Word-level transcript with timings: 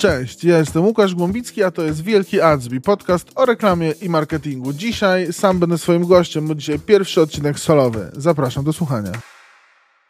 Cześć, 0.00 0.44
ja 0.44 0.58
jestem 0.58 0.84
Łukasz 0.84 1.14
Głąbicki, 1.14 1.62
a 1.62 1.70
to 1.70 1.82
jest 1.82 2.02
Wielki 2.02 2.40
Adsby, 2.40 2.80
podcast 2.80 3.32
o 3.34 3.46
reklamie 3.46 3.92
i 4.02 4.08
marketingu. 4.08 4.72
Dzisiaj 4.72 5.32
sam 5.32 5.58
będę 5.58 5.78
swoim 5.78 6.06
gościem, 6.06 6.48
bo 6.48 6.54
dzisiaj 6.54 6.78
pierwszy 6.78 7.20
odcinek 7.20 7.58
solowy. 7.58 8.10
Zapraszam 8.12 8.64
do 8.64 8.72
słuchania. 8.72 9.12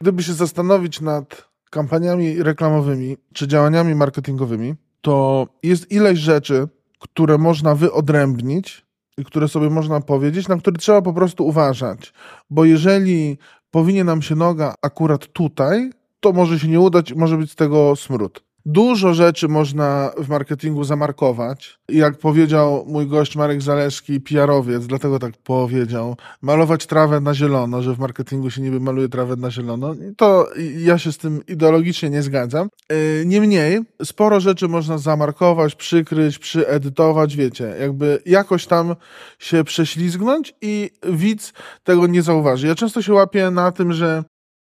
Gdyby 0.01 0.23
się 0.23 0.33
zastanowić 0.33 1.01
nad 1.01 1.49
kampaniami 1.69 2.43
reklamowymi 2.43 3.17
czy 3.33 3.47
działaniami 3.47 3.95
marketingowymi, 3.95 4.75
to 5.01 5.47
jest 5.63 5.91
ileś 5.91 6.19
rzeczy, 6.19 6.67
które 6.99 7.37
można 7.37 7.75
wyodrębnić 7.75 8.85
i 9.17 9.25
które 9.25 9.47
sobie 9.47 9.69
można 9.69 10.01
powiedzieć, 10.01 10.47
na 10.47 10.57
które 10.57 10.77
trzeba 10.77 11.01
po 11.01 11.13
prostu 11.13 11.47
uważać. 11.47 12.13
Bo 12.49 12.65
jeżeli 12.65 13.37
powinie 13.71 14.03
nam 14.03 14.21
się 14.21 14.35
noga 14.35 14.75
akurat 14.81 15.27
tutaj, 15.27 15.91
to 16.19 16.31
może 16.31 16.59
się 16.59 16.67
nie 16.67 16.79
udać, 16.79 17.13
może 17.13 17.37
być 17.37 17.51
z 17.51 17.55
tego 17.55 17.95
smród. 17.95 18.50
Dużo 18.65 19.13
rzeczy 19.13 19.47
można 19.47 20.11
w 20.17 20.29
marketingu 20.29 20.83
zamarkować. 20.83 21.79
Jak 21.89 22.17
powiedział 22.17 22.85
mój 22.87 23.07
gość 23.07 23.35
Marek 23.35 23.61
Zaleski, 23.61 24.21
PR-owiec, 24.21 24.87
dlatego 24.87 25.19
tak 25.19 25.37
powiedział, 25.43 26.15
malować 26.41 26.85
trawę 26.85 27.21
na 27.21 27.33
zielono, 27.33 27.81
że 27.81 27.95
w 27.95 27.99
marketingu 27.99 28.49
się 28.49 28.61
niby 28.61 28.79
maluje 28.79 29.09
trawę 29.09 29.35
na 29.35 29.51
zielono, 29.51 29.95
to 30.17 30.47
ja 30.77 30.97
się 30.97 31.11
z 31.11 31.17
tym 31.17 31.41
ideologicznie 31.47 32.09
nie 32.09 32.21
zgadzam. 32.21 32.69
E, 32.89 33.25
niemniej, 33.25 33.79
sporo 34.03 34.39
rzeczy 34.39 34.67
można 34.67 34.97
zamarkować, 34.97 35.75
przykryć, 35.75 36.39
przyedytować, 36.39 37.35
wiecie, 37.35 37.75
jakby 37.79 38.21
jakoś 38.25 38.67
tam 38.67 38.95
się 39.39 39.63
prześlizgnąć 39.63 40.53
i 40.61 40.89
widz 41.09 41.53
tego 41.83 42.07
nie 42.07 42.21
zauważy. 42.21 42.67
Ja 42.67 42.75
często 42.75 43.01
się 43.01 43.13
łapię 43.13 43.51
na 43.51 43.71
tym, 43.71 43.93
że 43.93 44.23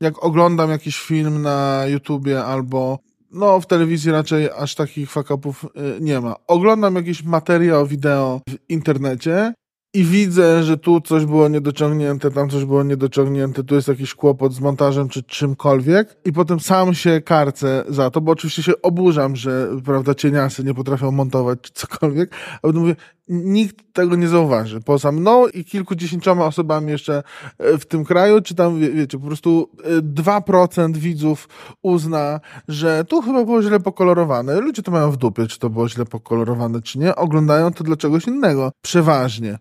jak 0.02 0.24
oglądam 0.24 0.70
jakiś 0.70 1.02
film 1.02 1.42
na 1.42 1.84
YouTubie 1.88 2.44
albo 2.44 3.00
no, 3.34 3.62
w 3.62 3.68
telewizji 3.68 4.12
raczej 4.12 4.50
aż 4.58 4.76
takich 4.76 5.12
fakapów 5.12 5.66
y, 5.66 6.02
nie 6.02 6.22
ma. 6.22 6.36
Oglądam 6.48 6.96
jakiś 6.96 7.24
materiał 7.24 7.88
wideo 7.88 8.42
w 8.50 8.56
internecie 8.70 9.54
i 9.96 10.04
widzę, 10.04 10.64
że 10.64 10.78
tu 10.78 11.02
coś 11.02 11.26
było 11.26 11.48
niedociągnięte, 11.48 12.32
tam 12.32 12.50
coś 12.50 12.66
było 12.66 12.84
niedociągnięte, 12.84 13.64
tu 13.64 13.76
jest 13.76 13.88
jakiś 13.88 14.14
kłopot 14.14 14.54
z 14.54 14.60
montażem 14.60 15.10
czy 15.10 15.24
czymkolwiek 15.24 16.18
i 16.26 16.34
potem 16.34 16.60
sam 16.60 16.94
się 16.94 17.22
karcę 17.22 17.84
za 17.90 18.10
to, 18.10 18.22
bo 18.22 18.32
oczywiście 18.32 18.64
się 18.64 18.82
oburzam, 18.82 19.36
że 19.36 19.68
prawda, 19.86 20.16
cieniasy 20.16 20.64
nie 20.64 20.74
potrafią 20.74 21.12
montować 21.12 21.60
czy 21.62 21.72
cokolwiek, 21.74 22.36
a 22.54 22.60
potem 22.60 22.82
mówię, 22.82 22.96
nikt 23.28 23.94
tego 23.94 24.16
nie 24.16 24.28
zauważy, 24.28 24.82
poza 24.82 25.12
mną 25.12 25.48
i 25.48 25.66
kilkudziesięcioma 25.66 26.46
osobami 26.46 26.92
jeszcze 26.92 27.24
e, 27.58 27.78
w 27.78 27.86
tym 27.86 28.06
kraju, 28.06 28.42
czy 28.42 28.56
tam, 28.56 28.80
wie, 28.80 28.92
wiecie, 28.92 29.20
po 29.20 29.28
prostu 29.28 29.70
2% 30.02 30.96
e, 30.96 31.00
widzów 31.00 31.50
uzna, 31.82 32.40
że 32.68 33.06
tu 33.06 33.22
chyba 33.22 33.46
było 33.46 33.62
źle 33.62 33.80
pokolorowane. 33.80 34.60
Ludzie 34.60 34.82
to 34.82 34.92
mają 34.92 35.12
w 35.12 35.18
dupie, 35.18 35.48
czy 35.48 35.60
to 35.60 35.70
było 35.70 35.90
źle 35.90 36.06
pokolorowane, 36.06 36.82
czy 36.82 37.00
nie. 37.00 37.16
Oglądają 37.16 37.74
to 37.74 37.84
dla 37.84 37.96
czegoś 37.96 38.28
innego. 38.28 38.72
Przeważnie. 38.82 39.58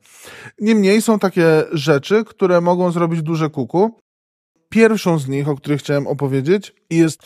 Niemniej 0.60 1.02
są 1.02 1.18
takie 1.18 1.64
rzeczy, 1.72 2.24
które 2.24 2.60
mogą 2.60 2.90
zrobić 2.90 3.22
duże 3.22 3.50
kuku. 3.50 3.98
Pierwszą 4.68 5.18
z 5.18 5.28
nich, 5.28 5.48
o 5.48 5.56
której 5.56 5.78
chciałem 5.78 6.06
opowiedzieć, 6.06 6.74
jest 6.90 7.22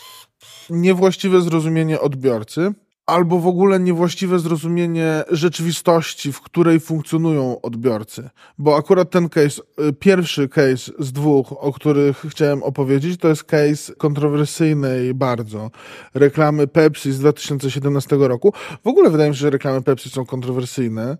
niewłaściwe 0.70 1.40
zrozumienie 1.40 2.00
odbiorcy 2.00 2.74
albo 3.06 3.38
w 3.38 3.46
ogóle 3.46 3.80
niewłaściwe 3.80 4.38
zrozumienie 4.38 5.24
rzeczywistości, 5.30 6.32
w 6.32 6.40
której 6.40 6.80
funkcjonują 6.80 7.60
odbiorcy. 7.60 8.30
Bo 8.58 8.76
akurat 8.76 9.10
ten 9.10 9.28
case, 9.28 9.62
y, 9.88 9.92
pierwszy 9.92 10.48
case 10.48 10.92
z 10.98 11.12
dwóch, 11.12 11.52
o 11.52 11.72
których 11.72 12.24
chciałem 12.28 12.62
opowiedzieć, 12.62 13.20
to 13.20 13.28
jest 13.28 13.44
case 13.44 13.94
kontrowersyjnej 13.94 15.14
bardzo 15.14 15.70
reklamy 16.14 16.66
Pepsi 16.66 17.12
z 17.12 17.18
2017 17.18 18.16
roku. 18.16 18.52
W 18.84 18.86
ogóle 18.86 19.10
wydaje 19.10 19.30
mi 19.30 19.36
się, 19.36 19.40
że 19.40 19.50
reklamy 19.50 19.82
Pepsi 19.82 20.10
są 20.10 20.26
kontrowersyjne 20.26 21.16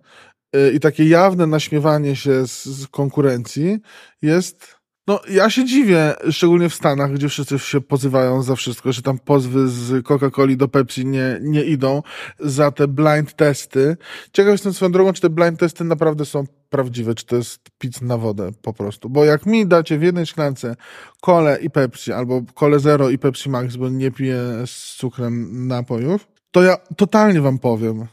y, 0.57 0.73
i 0.73 0.81
takie 0.81 1.05
jawne 1.05 1.47
naśmiewanie 1.47 2.17
się 2.17 2.47
z, 2.47 2.65
z 2.65 2.89
konkurencji 2.89 3.79
jest 4.23 4.76
no, 5.07 5.21
ja 5.29 5.51
się 5.51 5.65
dziwię, 5.65 6.15
szczególnie 6.31 6.69
w 6.69 6.75
Stanach, 6.75 7.13
gdzie 7.13 7.29
wszyscy 7.29 7.59
się 7.59 7.81
pozywają 7.81 8.43
za 8.43 8.57
wszystko, 8.57 8.93
że 8.93 9.03
tam 9.03 9.19
pozwy 9.19 9.69
z 9.69 10.07
Coca-Coli 10.07 10.57
do 10.57 10.69
Pepsi 10.69 11.07
nie, 11.07 11.39
nie 11.43 11.65
idą 11.65 12.03
za 12.41 12.71
te 12.71 12.89
blind 12.89 13.37
testy. 13.37 13.97
Ciekaw 14.33 14.53
jestem 14.53 14.75
swoją 14.75 14.93
drogą, 14.93 15.13
czy 15.13 15.21
te 15.21 15.31
blind 15.31 15.61
testy 15.61 15.85
naprawdę 15.85 16.25
są 16.25 16.45
prawdziwe, 16.71 17.15
czy 17.15 17.27
to 17.27 17.37
jest 17.37 17.61
pic 17.79 18.01
na 18.01 18.19
wodę 18.19 18.51
po 18.63 18.73
prostu. 18.73 19.09
Bo 19.11 19.25
jak 19.25 19.47
mi 19.47 19.67
dacie 19.67 19.99
w 19.99 20.03
jednej 20.03 20.27
szklance 20.27 20.77
kole 21.21 21.59
i 21.63 21.71
Pepsi, 21.71 22.13
albo 22.13 22.43
kole 22.55 22.79
zero 22.81 23.11
i 23.11 23.19
Pepsi 23.19 23.51
Max, 23.51 23.77
bo 23.77 23.89
nie 23.89 24.11
piję 24.11 24.39
z 24.67 24.97
cukrem 24.97 25.67
napojów, 25.67 26.29
to 26.51 26.63
ja 26.63 26.77
totalnie 26.97 27.41
wam 27.41 27.59
powiem, 27.59 28.07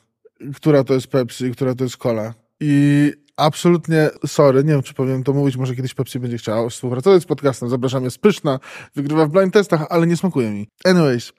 która 0.55 0.83
to 0.83 0.93
jest 0.93 1.07
Pepsi, 1.07 1.51
która 1.51 1.75
to 1.75 1.83
jest 1.83 1.97
kola. 1.97 2.33
I 2.59 3.11
absolutnie 3.37 4.09
sorry, 4.27 4.63
nie 4.63 4.71
wiem, 4.71 4.83
czy 4.83 4.93
powinien 4.93 5.23
to 5.23 5.33
mówić, 5.33 5.57
może 5.57 5.75
kiedyś 5.75 5.93
Pepsi 5.93 6.19
będzie 6.19 6.37
chciała 6.37 6.69
współpracować 6.69 7.23
z 7.23 7.25
podcastem, 7.25 7.69
zapraszam, 7.69 8.03
jest 8.03 8.19
pyszna, 8.19 8.59
wygrywa 8.95 9.25
w 9.25 9.29
blind 9.29 9.53
testach, 9.53 9.85
ale 9.89 10.07
nie 10.07 10.17
smakuje 10.17 10.51
mi. 10.51 10.67
Anyways, 10.85 11.33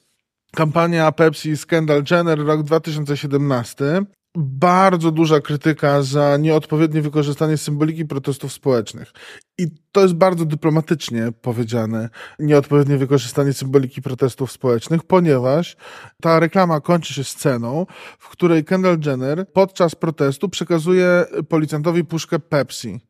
kampania 0.55 1.13
Pepsi 1.13 1.57
Scandal 1.57 2.03
Jenner, 2.11 2.39
rok 2.39 2.63
2017 2.63 4.05
bardzo 4.37 5.11
duża 5.11 5.41
krytyka 5.41 6.03
za 6.03 6.37
nieodpowiednie 6.37 7.03
wykorzystanie 7.03 7.57
symboliki 7.57 8.05
protestów 8.05 8.53
społecznych. 8.53 9.13
I 9.59 9.67
to 9.93 10.01
jest 10.01 10.15
bardzo 10.15 10.45
dyplomatycznie 10.45 11.33
powiedziane, 11.43 12.09
nieodpowiednie 12.39 12.99
wykorzystanie 12.99 13.53
symboliki 13.53 14.03
protestów 14.03 14.53
społecznych, 14.53 15.03
ponieważ 15.03 15.77
ta 16.23 16.41
reklama 16.41 16.81
kończy 16.81 17.15
się 17.15 17.25
sceną, 17.25 17.87
w 18.19 18.29
której 18.29 18.65
Kendall 18.65 18.99
Jenner 19.07 19.53
podczas 19.53 19.95
protestu 19.95 20.49
przekazuje 20.49 21.25
policjantowi 21.49 22.05
puszkę 22.05 22.39
Pepsi. 22.39 23.01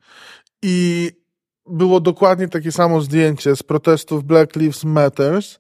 I 0.62 1.11
było 1.67 2.01
dokładnie 2.01 2.49
takie 2.49 2.73
samo 2.73 3.01
zdjęcie 3.01 3.56
z 3.56 3.62
protestów 3.62 4.25
Black 4.25 4.56
Lives 4.56 4.85
Matters, 4.85 5.59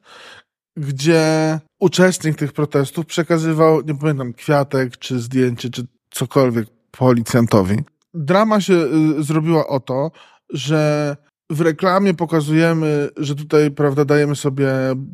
gdzie 0.76 1.60
uczestnik 1.80 2.36
tych 2.36 2.52
protestów 2.52 3.06
przekazywał, 3.06 3.82
nie 3.82 3.94
pamiętam, 3.94 4.32
kwiatek, 4.32 4.96
czy 4.96 5.20
zdjęcie, 5.20 5.70
czy 5.70 5.86
cokolwiek 6.10 6.68
policjantowi. 6.90 7.76
Drama 8.14 8.60
się 8.60 8.74
y, 8.74 9.22
zrobiła 9.22 9.66
o 9.66 9.80
to, 9.80 10.10
że 10.50 11.16
w 11.50 11.60
reklamie 11.60 12.14
pokazujemy, 12.14 13.08
że 13.16 13.34
tutaj, 13.34 13.70
prawda, 13.70 14.04
dajemy 14.04 14.36
sobie 14.36 14.68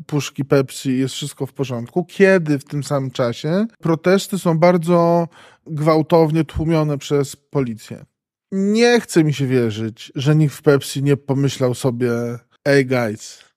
puszki 0.07 0.45
Pepsi, 0.45 0.97
jest 0.97 1.13
wszystko 1.13 1.45
w 1.45 1.53
porządku, 1.53 2.05
kiedy 2.05 2.59
w 2.59 2.63
tym 2.63 2.83
samym 2.83 3.11
czasie 3.11 3.65
protesty 3.79 4.39
są 4.39 4.59
bardzo 4.59 5.27
gwałtownie 5.67 6.43
tłumione 6.43 6.97
przez 6.97 7.35
policję. 7.35 8.05
Nie 8.51 8.99
chce 9.01 9.23
mi 9.23 9.33
się 9.33 9.47
wierzyć, 9.47 10.11
że 10.15 10.35
nikt 10.35 10.55
w 10.55 10.61
Pepsi 10.61 11.03
nie 11.03 11.17
pomyślał 11.17 11.73
sobie, 11.73 12.11
ej 12.65 12.85
guys, 12.85 13.50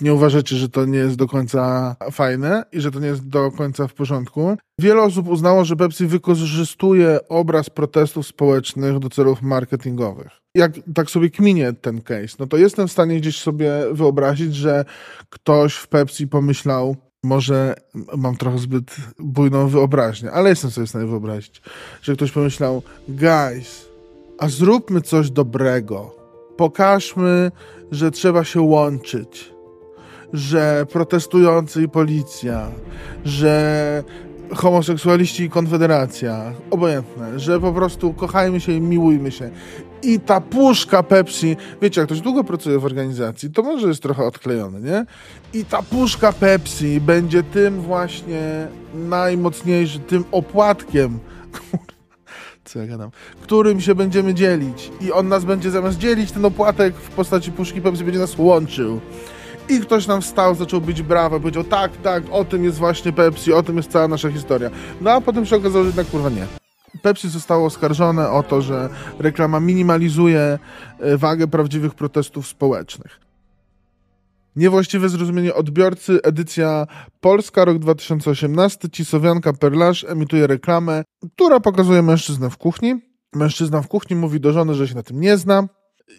nie 0.00 0.14
uważacie, 0.14 0.56
że 0.56 0.68
to 0.68 0.84
nie 0.84 0.98
jest 0.98 1.16
do 1.16 1.26
końca 1.26 1.96
fajne 2.12 2.64
i 2.72 2.80
że 2.80 2.90
to 2.90 3.00
nie 3.00 3.06
jest 3.06 3.28
do 3.28 3.50
końca 3.50 3.88
w 3.88 3.94
porządku. 3.94 4.56
Wiele 4.80 5.02
osób 5.02 5.28
uznało, 5.28 5.64
że 5.64 5.76
Pepsi 5.76 6.06
wykorzystuje 6.06 7.18
obraz 7.28 7.70
protestów 7.70 8.26
społecznych 8.26 8.98
do 8.98 9.10
celów 9.10 9.42
marketingowych. 9.42 10.32
Jak 10.54 10.72
tak 10.94 11.10
sobie 11.10 11.30
kminie 11.30 11.72
ten 11.72 12.02
case, 12.02 12.36
no 12.38 12.46
to 12.46 12.56
jestem 12.56 12.88
w 12.88 12.92
stanie 12.92 13.20
gdzieś 13.20 13.38
sobie 13.38 13.72
wyobrazić, 13.92 14.54
że 14.54 14.84
ktoś 15.30 15.74
w 15.74 15.88
Pepsi 15.88 16.28
pomyślał, 16.28 16.96
może 17.24 17.74
mam 18.16 18.36
trochę 18.36 18.58
zbyt 18.58 18.96
bujną 19.18 19.68
wyobraźnię, 19.68 20.32
ale 20.32 20.50
jestem 20.50 20.70
sobie 20.70 20.86
w 20.86 20.90
stanie 20.90 21.06
wyobrazić, 21.06 21.62
że 22.02 22.14
ktoś 22.16 22.32
pomyślał, 22.32 22.82
guys, 23.08 23.88
a 24.38 24.48
zróbmy 24.48 25.00
coś 25.00 25.30
dobrego. 25.30 26.16
Pokażmy, 26.56 27.50
że 27.90 28.10
trzeba 28.10 28.44
się 28.44 28.60
łączyć 28.60 29.55
że 30.32 30.86
protestujący 30.92 31.82
i 31.82 31.88
policja, 31.88 32.70
że 33.24 34.04
homoseksualiści 34.54 35.42
i 35.42 35.50
konfederacja, 35.50 36.52
obojętne, 36.70 37.38
że 37.38 37.60
po 37.60 37.72
prostu 37.72 38.14
kochajmy 38.14 38.60
się 38.60 38.72
i 38.72 38.80
miłujmy 38.80 39.30
się. 39.30 39.50
I 40.02 40.20
ta 40.20 40.40
puszka 40.40 41.02
Pepsi, 41.02 41.56
wiecie, 41.82 42.00
jak 42.00 42.08
ktoś 42.08 42.20
długo 42.20 42.44
pracuje 42.44 42.78
w 42.78 42.84
organizacji, 42.84 43.50
to 43.50 43.62
może 43.62 43.88
jest 43.88 44.02
trochę 44.02 44.24
odklejony, 44.24 44.80
nie? 44.80 45.06
I 45.60 45.64
ta 45.64 45.82
puszka 45.82 46.32
Pepsi 46.32 47.00
będzie 47.00 47.42
tym 47.42 47.80
właśnie 47.80 48.68
najmocniejszym, 48.94 50.02
tym 50.02 50.24
opłatkiem, 50.32 51.18
co 52.64 52.78
ja 52.78 52.86
gadam, 52.86 53.10
którym 53.40 53.80
się 53.80 53.94
będziemy 53.94 54.34
dzielić. 54.34 54.90
I 55.00 55.12
on 55.12 55.28
nas 55.28 55.44
będzie 55.44 55.70
zamiast 55.70 55.98
dzielić, 55.98 56.32
ten 56.32 56.44
opłatek 56.44 56.94
w 56.94 57.10
postaci 57.10 57.52
puszki 57.52 57.80
Pepsi 57.80 58.04
będzie 58.04 58.20
nas 58.20 58.38
łączył. 58.38 59.00
I 59.68 59.80
ktoś 59.80 60.06
nam 60.06 60.22
wstał, 60.22 60.54
zaczął 60.54 60.80
być 60.80 61.02
brawo, 61.02 61.40
powiedział 61.40 61.64
tak, 61.64 61.96
tak, 61.96 62.22
o 62.30 62.44
tym 62.44 62.64
jest 62.64 62.78
właśnie 62.78 63.12
Pepsi, 63.12 63.52
o 63.52 63.62
tym 63.62 63.76
jest 63.76 63.90
cała 63.90 64.08
nasza 64.08 64.30
historia. 64.30 64.70
No 65.00 65.10
a 65.10 65.20
potem 65.20 65.46
się 65.46 65.56
okazało, 65.56 65.84
że 65.84 65.88
jednak 65.88 66.06
kurwa 66.06 66.30
nie. 66.30 66.46
Pepsi 67.02 67.28
zostało 67.28 67.66
oskarżone 67.66 68.30
o 68.30 68.42
to, 68.42 68.62
że 68.62 68.88
reklama 69.18 69.60
minimalizuje 69.60 70.58
e, 70.98 71.16
wagę 71.16 71.46
prawdziwych 71.46 71.94
protestów 71.94 72.46
społecznych. 72.46 73.20
Niewłaściwe 74.56 75.08
zrozumienie 75.08 75.54
odbiorcy, 75.54 76.22
edycja 76.22 76.86
Polska, 77.20 77.64
rok 77.64 77.78
2018. 77.78 78.88
Cisowianka 78.90 79.52
Perlaż 79.52 80.04
emituje 80.08 80.46
reklamę, 80.46 81.04
która 81.34 81.60
pokazuje 81.60 82.02
mężczyznę 82.02 82.50
w 82.50 82.56
kuchni. 82.56 82.94
Mężczyzna 83.34 83.82
w 83.82 83.88
kuchni 83.88 84.16
mówi 84.16 84.40
do 84.40 84.52
żony, 84.52 84.74
że 84.74 84.88
się 84.88 84.94
na 84.94 85.02
tym 85.02 85.20
nie 85.20 85.36
zna, 85.36 85.68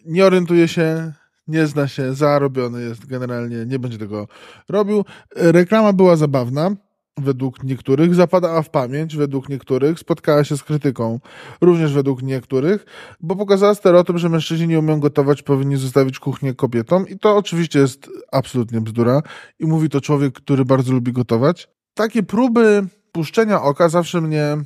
nie 0.06 0.26
orientuje 0.26 0.68
się, 0.68 1.14
nie 1.48 1.68
zna 1.68 1.88
się, 1.88 2.14
zarobiony 2.14 2.82
jest 2.82 3.06
generalnie, 3.06 3.66
nie 3.66 3.80
będzie 3.80 3.98
tego 3.98 4.28
robił. 4.70 5.06
Reklama 5.36 5.94
była 5.94 6.16
zabawna 6.16 6.72
według 7.18 7.64
niektórych, 7.64 8.16
zapadała 8.16 8.62
w 8.62 8.70
pamięć 8.70 9.16
według 9.16 9.50
niektórych, 9.50 10.00
spotkała 10.00 10.44
się 10.44 10.58
z 10.58 10.64
krytyką 10.64 11.20
również 11.62 11.94
według 11.94 12.22
niektórych, 12.22 12.86
bo 13.20 13.36
pokazała 13.36 13.76
stereotyp, 13.76 14.18
że 14.18 14.30
mężczyźni 14.30 14.68
nie 14.68 14.80
umieją 14.80 15.00
gotować, 15.00 15.44
powinni 15.44 15.78
zostawić 15.78 16.20
kuchnię 16.20 16.54
kobietom 16.54 17.08
i 17.08 17.20
to 17.20 17.38
oczywiście 17.38 17.80
jest 17.80 18.10
absolutnie 18.32 18.82
bzdura 18.82 19.22
i 19.60 19.66
mówi 19.66 19.90
to 19.90 20.02
człowiek, 20.02 20.34
który 20.34 20.66
bardzo 20.66 20.94
lubi 20.94 21.12
gotować. 21.12 21.70
Takie 21.94 22.24
próby 22.24 22.88
puszczenia 23.12 23.62
oka 23.62 23.90
zawsze 23.90 24.22
mnie 24.22 24.58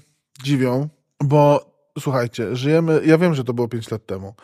dziwią, 0.44 0.89
bo 1.24 1.70
słuchajcie, 1.99 2.55
żyjemy, 2.55 3.01
ja 3.05 3.17
wiem, 3.17 3.33
że 3.35 3.43
to 3.43 3.53
było 3.53 3.67
5 3.67 3.91
lat 3.91 4.05
temu, 4.05 4.35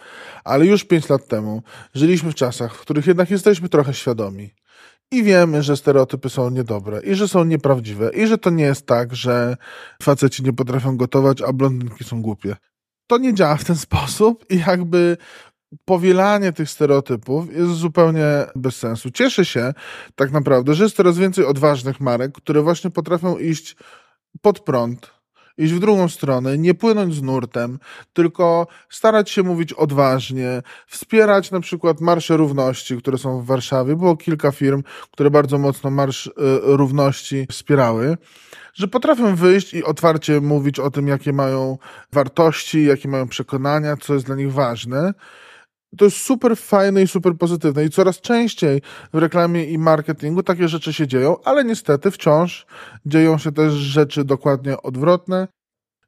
ale 0.44 0.65
już 0.65 0.83
5 0.83 1.09
lat 1.09 1.27
temu 1.27 1.63
żyliśmy 1.94 2.31
w 2.31 2.35
czasach, 2.35 2.75
w 2.75 2.79
których 2.81 3.07
jednak 3.07 3.31
jesteśmy 3.31 3.69
trochę 3.69 3.94
świadomi 3.94 4.53
i 5.11 5.23
wiemy, 5.23 5.63
że 5.63 5.77
stereotypy 5.77 6.29
są 6.29 6.49
niedobre 6.49 7.01
i 7.01 7.15
że 7.15 7.27
są 7.27 7.44
nieprawdziwe 7.44 8.09
i 8.13 8.27
że 8.27 8.38
to 8.38 8.49
nie 8.49 8.63
jest 8.63 8.85
tak, 8.85 9.15
że 9.15 9.57
faceci 10.03 10.44
nie 10.44 10.53
potrafią 10.53 10.97
gotować, 10.97 11.41
a 11.41 11.53
blondynki 11.53 12.03
są 12.03 12.21
głupie. 12.21 12.55
To 13.07 13.17
nie 13.17 13.33
działa 13.33 13.57
w 13.57 13.65
ten 13.65 13.75
sposób 13.88 14.45
i 14.50 14.59
jakby 14.59 15.17
powielanie 15.85 16.53
tych 16.53 16.69
stereotypów 16.69 17.53
jest 17.55 17.71
zupełnie 17.71 18.45
bez 18.55 18.75
sensu. 18.75 19.11
Cieszę 19.11 19.45
się 19.45 19.73
tak 20.15 20.31
naprawdę, 20.31 20.73
że 20.73 20.83
jest 20.83 20.95
coraz 20.95 21.17
więcej 21.17 21.45
odważnych 21.45 22.00
marek, 22.00 22.31
które 22.31 22.61
właśnie 22.61 22.89
potrafią 22.89 23.38
iść 23.38 23.75
pod 24.41 24.59
prąd, 24.59 25.16
iść 25.57 25.74
w 25.74 25.80
drugą 25.80 26.09
stronę, 26.09 26.57
nie 26.57 26.74
płynąć 26.74 27.15
z 27.15 27.21
nurtem, 27.21 27.80
tylko 28.13 28.68
starać 28.89 29.30
się 29.30 29.44
mówić 29.44 29.74
odważnie, 29.74 30.62
wspierać 30.88 31.51
na 31.51 31.59
przykład 31.59 32.01
Marsze 32.01 32.38
Równości, 32.38 32.98
które 32.98 33.18
są 33.18 33.42
w 33.42 33.45
Warszawie. 33.45 33.95
Było 33.95 34.18
kilka 34.18 34.51
firm, 34.51 34.83
które 35.12 35.31
bardzo 35.31 35.57
mocno 35.57 35.92
Marsz 35.92 36.27
y, 36.27 36.31
Równości 36.63 37.48
wspierały 37.51 38.18
że 38.74 38.88
potrafią 38.88 39.36
wyjść 39.36 39.74
i 39.74 39.83
otwarcie 39.83 40.42
mówić 40.42 40.80
o 40.80 40.92
tym, 40.92 41.07
jakie 41.07 41.33
mają 41.33 41.77
wartości, 42.13 42.86
jakie 42.86 43.10
mają 43.10 43.27
przekonania, 43.27 43.98
co 43.98 44.13
jest 44.13 44.25
dla 44.25 44.36
nich 44.36 44.53
ważne 44.53 45.13
to 45.98 46.06
jest 46.06 46.18
super 46.18 46.57
fajne 46.57 47.01
i 47.01 47.07
super 47.07 47.38
pozytywne 47.38 47.86
i 47.86 47.89
coraz 47.89 48.22
częściej 48.22 48.81
w 49.13 49.18
reklamie 49.18 49.66
i 49.66 49.78
marketingu 49.78 50.44
takie 50.44 50.68
rzeczy 50.68 50.94
się 50.94 51.07
dzieją, 51.07 51.36
ale 51.44 51.63
niestety 51.63 52.12
wciąż 52.12 52.66
dzieją 53.06 53.38
się 53.38 53.51
też 53.51 53.74
rzeczy 53.74 54.24
dokładnie 54.24 54.81
odwrotne. 54.81 55.48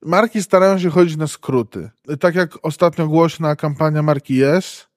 Marki 0.06 0.44
starają 0.44 0.80
się 0.80 0.90
chodzić 0.90 1.18
na 1.18 1.28
skróty. 1.28 1.90
Tak 2.20 2.36
jak 2.36 2.58
ostatnio 2.62 3.08
głośna 3.08 3.56
kampania 3.56 4.02
marki 4.02 4.44
Yes, 4.44 4.88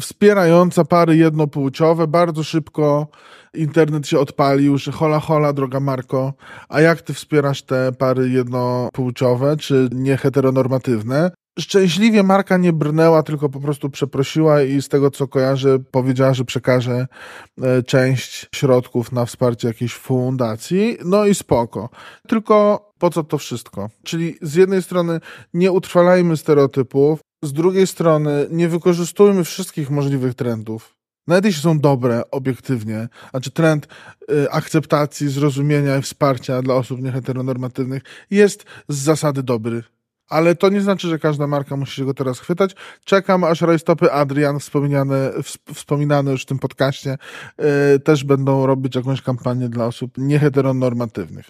wspierająca 0.00 0.84
pary 0.84 1.16
jednopłciowe, 1.16 2.06
bardzo 2.06 2.44
szybko 2.44 3.08
internet 3.54 4.08
się 4.08 4.18
odpalił, 4.18 4.78
że 4.78 4.92
hola 4.92 5.20
hola, 5.20 5.52
droga 5.52 5.80
Marko, 5.80 6.34
a 6.68 6.80
jak 6.80 7.02
ty 7.02 7.14
wspierasz 7.14 7.62
te 7.62 7.92
pary 7.92 8.28
jednopłciowe, 8.28 9.56
czy 9.56 9.88
nieheteronormatywne? 9.92 11.30
Szczęśliwie 11.60 12.22
Marka 12.22 12.56
nie 12.56 12.72
brnęła, 12.72 13.22
tylko 13.22 13.48
po 13.48 13.60
prostu 13.60 13.90
przeprosiła 13.90 14.62
i 14.62 14.82
z 14.82 14.88
tego 14.88 15.10
co 15.10 15.28
kojarzę 15.28 15.78
powiedziała, 15.78 16.34
że 16.34 16.44
przekaże 16.44 17.06
e, 17.62 17.82
część 17.82 18.48
środków 18.54 19.12
na 19.12 19.26
wsparcie 19.26 19.68
jakiejś 19.68 19.94
fundacji. 19.94 20.98
No 21.04 21.26
i 21.26 21.34
spoko. 21.34 21.88
Tylko 22.28 22.80
po 22.98 23.10
co 23.10 23.24
to 23.24 23.38
wszystko? 23.38 23.90
Czyli 24.04 24.38
z 24.42 24.54
jednej 24.54 24.82
strony 24.82 25.20
nie 25.54 25.72
utrwalajmy 25.72 26.36
stereotypów, 26.36 27.20
z 27.44 27.52
drugiej 27.52 27.86
strony 27.86 28.46
nie 28.50 28.68
wykorzystujmy 28.68 29.44
wszystkich 29.44 29.90
możliwych 29.90 30.34
trendów. 30.34 30.94
Nawet 31.26 31.44
jeśli 31.44 31.62
są 31.62 31.78
dobre, 31.78 32.22
obiektywnie, 32.30 33.08
znaczy 33.30 33.50
trend 33.50 33.88
y, 34.30 34.50
akceptacji, 34.50 35.28
zrozumienia 35.28 35.96
i 35.98 36.02
wsparcia 36.02 36.62
dla 36.62 36.74
osób 36.74 37.02
nieheteronormatywnych 37.02 38.02
jest 38.30 38.64
z 38.88 38.96
zasady 38.96 39.42
dobry 39.42 39.82
ale 40.32 40.54
to 40.54 40.68
nie 40.68 40.80
znaczy, 40.80 41.08
że 41.08 41.18
każda 41.18 41.46
marka 41.46 41.76
musi 41.76 41.96
się 41.96 42.04
go 42.04 42.14
teraz 42.14 42.40
chwytać. 42.40 42.76
Czekam, 43.04 43.44
aż 43.44 43.60
rajstopy 43.60 44.12
Adrian, 44.12 44.60
wspominane, 44.60 45.32
wspominane 45.74 46.30
już 46.30 46.42
w 46.42 46.46
tym 46.46 46.58
podcaście, 46.58 47.18
yy, 47.58 47.64
też 47.98 48.24
będą 48.24 48.66
robić 48.66 48.96
jakąś 48.96 49.22
kampanię 49.22 49.68
dla 49.68 49.86
osób 49.86 50.18
nieheteronormatywnych. 50.18 51.46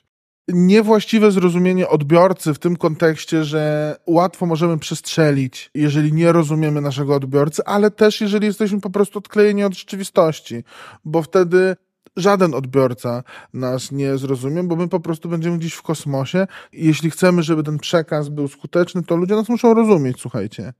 Niewłaściwe 0.48 1.30
zrozumienie 1.30 1.88
odbiorcy 1.88 2.54
w 2.54 2.58
tym 2.58 2.76
kontekście, 2.76 3.44
że 3.44 3.96
łatwo 4.06 4.46
możemy 4.46 4.78
przestrzelić, 4.78 5.70
jeżeli 5.74 6.12
nie 6.12 6.32
rozumiemy 6.32 6.80
naszego 6.80 7.14
odbiorcy, 7.14 7.62
ale 7.64 7.90
też 7.90 8.20
jeżeli 8.20 8.46
jesteśmy 8.46 8.80
po 8.80 8.90
prostu 8.90 9.18
odklejeni 9.18 9.64
od 9.64 9.74
rzeczywistości, 9.74 10.64
bo 11.04 11.22
wtedy 11.22 11.76
żaden 12.16 12.54
odbiorca 12.54 13.22
nas 13.54 13.92
nie 13.92 14.18
zrozumie, 14.18 14.62
bo 14.62 14.76
my 14.76 14.88
po 14.88 15.00
prostu 15.00 15.28
będziemy 15.28 15.58
gdzieś 15.58 15.74
w 15.74 15.82
kosmosie. 15.82 16.46
I 16.72 16.86
jeśli 16.86 17.10
chcemy, 17.10 17.42
żeby 17.42 17.62
ten 17.62 17.78
przekaz 17.78 18.28
był 18.28 18.48
skuteczny, 18.48 19.02
to 19.02 19.16
ludzie 19.16 19.34
nas 19.34 19.48
muszą 19.48 19.74
rozumieć, 19.74 20.20
słuchajcie. 20.20 20.72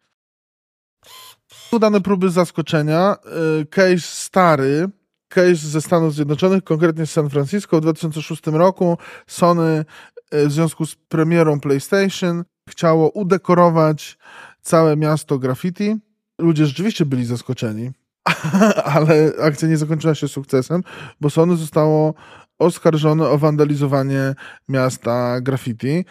Udane 1.73 2.01
próby 2.01 2.31
zaskoczenia. 2.31 3.17
Y, 3.61 3.67
case 3.67 3.99
stary, 3.99 4.89
case 5.29 5.55
ze 5.55 5.81
Stanów 5.81 6.15
Zjednoczonych, 6.15 6.65
konkretnie 6.65 7.07
z 7.07 7.11
San 7.11 7.31
Francisco 7.31 7.79
w 7.79 7.81
2006 7.81 8.47
roku. 8.47 8.99
Sony 9.27 9.85
y, 10.35 10.49
w 10.49 10.53
związku 10.53 10.87
z 10.87 10.95
premierą 10.95 11.61
PlayStation 11.61 12.45
chciało 12.69 13.11
udekorować 13.11 14.19
całe 14.63 14.97
miasto 14.97 15.39
graffiti. 15.39 15.97
Ludzie 16.39 16.67
rzeczywiście 16.67 17.07
byli 17.07 17.25
zaskoczeni 17.25 17.91
ale 18.97 19.33
akcja 19.43 19.69
nie 19.69 19.77
zakończyła 19.77 20.15
się 20.15 20.29
sukcesem, 20.29 20.83
bo 21.21 21.31
Sony 21.31 21.57
zostało 21.57 22.15
oskarżone 22.59 23.29
o 23.29 23.39
wandalizowanie 23.39 24.35
miasta 24.69 25.41
graffiti. 25.41 26.05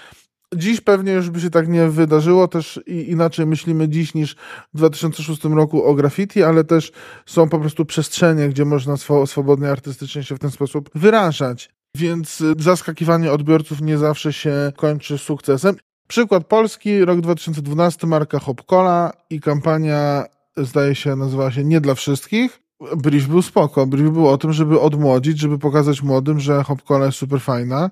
Dziś 0.55 0.81
pewnie 0.81 1.11
już 1.11 1.29
by 1.29 1.41
się 1.41 1.49
tak 1.49 1.67
nie 1.67 1.87
wydarzyło, 1.87 2.47
też 2.47 2.79
inaczej 2.87 3.45
myślimy 3.45 3.89
dziś 3.89 4.13
niż 4.13 4.35
w 4.73 4.77
2006 4.77 5.43
roku 5.43 5.83
o 5.83 5.93
graffiti, 5.93 6.43
ale 6.43 6.63
też 6.63 6.91
są 7.25 7.49
po 7.49 7.59
prostu 7.59 7.85
przestrzenie, 7.85 8.49
gdzie 8.49 8.65
można 8.65 8.95
swobodnie 9.25 9.71
artystycznie 9.71 10.23
się 10.23 10.35
w 10.35 10.39
ten 10.39 10.51
sposób 10.51 10.89
wyrażać. 10.95 11.69
Więc 11.97 12.43
zaskakiwanie 12.59 13.31
odbiorców 13.31 13.81
nie 13.81 13.97
zawsze 13.97 14.33
się 14.33 14.71
kończy 14.75 15.17
sukcesem. 15.17 15.75
Przykład 16.07 16.47
Polski, 16.47 17.05
rok 17.05 17.21
2012, 17.21 18.07
marka 18.07 18.39
Hopcola 18.39 19.11
i 19.29 19.39
kampania 19.39 20.25
zdaje 20.57 20.95
się, 20.95 21.15
nazywała 21.15 21.51
się 21.51 21.63
Nie 21.63 21.81
dla 21.81 21.95
wszystkich. 21.95 22.61
Brief 22.97 23.27
był 23.27 23.41
spoko. 23.41 23.87
Brief 23.87 24.11
był 24.11 24.27
o 24.27 24.37
tym, 24.37 24.53
żeby 24.53 24.79
odmłodzić, 24.79 25.39
żeby 25.39 25.59
pokazać 25.59 26.01
młodym, 26.01 26.39
że 26.39 26.63
hopcola 26.63 27.05
jest 27.05 27.17
super 27.17 27.41
fajna. 27.41 27.91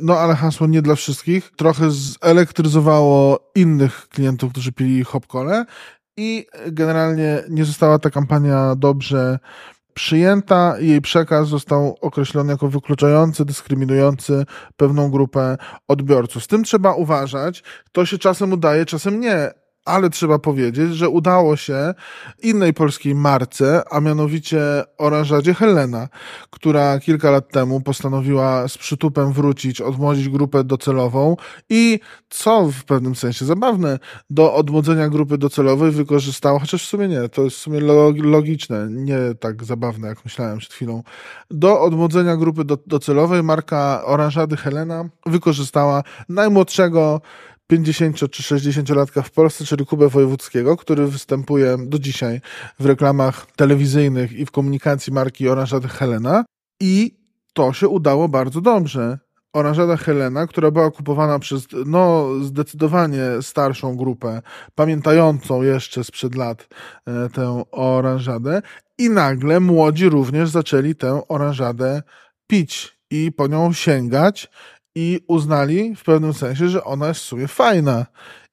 No 0.00 0.18
ale 0.18 0.34
hasło 0.34 0.66
nie 0.66 0.82
dla 0.82 0.94
wszystkich 0.94 1.52
trochę 1.56 1.90
zelektryzowało 1.90 3.50
innych 3.54 4.08
klientów, 4.08 4.52
którzy 4.52 4.72
pili 4.72 5.04
hopcole 5.04 5.64
i 6.16 6.46
generalnie 6.66 7.42
nie 7.48 7.64
została 7.64 7.98
ta 7.98 8.10
kampania 8.10 8.74
dobrze 8.76 9.38
przyjęta. 9.94 10.74
Jej 10.78 11.00
przekaz 11.00 11.48
został 11.48 11.96
określony 12.00 12.52
jako 12.52 12.68
wykluczający, 12.68 13.44
dyskryminujący 13.44 14.44
pewną 14.76 15.10
grupę 15.10 15.56
odbiorców. 15.88 16.44
Z 16.44 16.46
tym 16.46 16.64
trzeba 16.64 16.94
uważać. 16.94 17.62
To 17.92 18.06
się 18.06 18.18
czasem 18.18 18.52
udaje, 18.52 18.86
czasem 18.86 19.20
nie 19.20 19.50
ale 19.84 20.10
trzeba 20.10 20.38
powiedzieć, 20.38 20.94
że 20.94 21.08
udało 21.08 21.56
się 21.56 21.94
innej 22.42 22.74
polskiej 22.74 23.14
marce, 23.14 23.82
a 23.90 24.00
mianowicie 24.00 24.60
oranżadzie 24.98 25.54
Helena, 25.54 26.08
która 26.50 27.00
kilka 27.00 27.30
lat 27.30 27.50
temu 27.50 27.80
postanowiła 27.80 28.68
z 28.68 28.78
przytupem 28.78 29.32
wrócić, 29.32 29.80
odmłodzić 29.80 30.28
grupę 30.28 30.64
docelową 30.64 31.36
i 31.70 32.00
co 32.28 32.66
w 32.66 32.84
pewnym 32.84 33.14
sensie 33.14 33.44
zabawne, 33.44 33.98
do 34.30 34.54
odmłodzenia 34.54 35.08
grupy 35.08 35.38
docelowej 35.38 35.90
wykorzystała, 35.90 36.58
chociaż 36.58 36.84
w 36.84 36.88
sumie 36.88 37.08
nie, 37.08 37.28
to 37.28 37.42
jest 37.42 37.56
w 37.56 37.60
sumie 37.60 37.80
logiczne, 38.22 38.88
nie 38.90 39.18
tak 39.40 39.64
zabawne 39.64 40.08
jak 40.08 40.24
myślałem 40.24 40.58
przed 40.58 40.72
chwilą, 40.72 41.02
do 41.50 41.80
odmłodzenia 41.80 42.36
grupy 42.36 42.64
do, 42.64 42.78
docelowej 42.86 43.42
marka 43.42 44.02
oranżady 44.04 44.56
Helena 44.56 45.08
wykorzystała 45.26 46.02
najmłodszego 46.28 47.20
50 47.66 48.30
czy 48.30 48.42
60-latka 48.42 49.22
w 49.22 49.30
Polsce, 49.30 49.64
czyli 49.64 49.86
Kubę 49.86 50.08
Wojewódzkiego, 50.08 50.76
który 50.76 51.06
występuje 51.06 51.76
do 51.78 51.98
dzisiaj 51.98 52.40
w 52.78 52.86
reklamach 52.86 53.46
telewizyjnych 53.56 54.32
i 54.32 54.46
w 54.46 54.50
komunikacji 54.50 55.12
marki 55.12 55.48
Oranżady 55.48 55.88
Helena. 55.88 56.44
I 56.80 57.18
to 57.52 57.72
się 57.72 57.88
udało 57.88 58.28
bardzo 58.28 58.60
dobrze. 58.60 59.18
oranżada 59.52 59.96
Helena, 59.96 60.46
która 60.46 60.70
była 60.70 60.90
kupowana 60.90 61.38
przez 61.38 61.66
no, 61.86 62.28
zdecydowanie 62.42 63.22
starszą 63.42 63.96
grupę, 63.96 64.42
pamiętającą 64.74 65.62
jeszcze 65.62 66.04
sprzed 66.04 66.34
lat 66.34 66.68
e, 67.06 67.28
tę 67.28 67.64
oranżadę, 67.70 68.62
i 68.98 69.10
nagle 69.10 69.60
młodzi 69.60 70.08
również 70.08 70.50
zaczęli 70.50 70.94
tę 70.94 71.28
oranżadę 71.28 72.02
pić 72.46 72.98
i 73.10 73.32
po 73.32 73.46
nią 73.46 73.72
sięgać 73.72 74.50
i 74.94 75.20
uznali 75.28 75.96
w 75.96 76.04
pewnym 76.04 76.34
sensie, 76.34 76.68
że 76.68 76.84
ona 76.84 77.08
jest 77.08 77.20
w 77.20 77.24
sumie 77.24 77.48
fajna 77.48 78.06